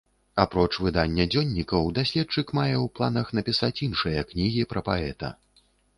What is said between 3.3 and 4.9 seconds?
напісаць іншыя кнігі пра